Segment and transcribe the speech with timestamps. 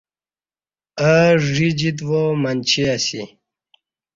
[1.07, 1.15] اہ
[1.49, 3.23] ژ ی جیت وامنچی اسی